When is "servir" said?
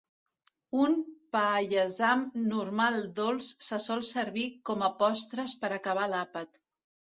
4.15-4.49